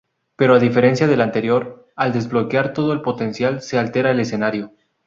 Pero 0.35 0.55
a 0.55 0.59
diferencia 0.59 1.05
del 1.05 1.21
anterior, 1.21 1.87
al 1.95 2.11
desbloquear 2.11 2.73
todo 2.73 2.91
el 2.91 3.03
potencial, 3.03 3.61
se 3.61 3.77
altera 3.77 4.09
el 4.09 4.19
escenario. 4.19 4.73